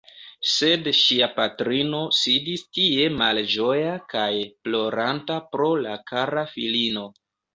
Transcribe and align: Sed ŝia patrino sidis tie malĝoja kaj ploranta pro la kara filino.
Sed 0.51 0.87
ŝia 0.99 1.27
patrino 1.35 1.99
sidis 2.19 2.63
tie 2.77 3.05
malĝoja 3.19 3.93
kaj 4.15 4.31
ploranta 4.69 5.39
pro 5.53 5.71
la 5.83 5.93
kara 6.13 6.47
filino. 6.57 7.07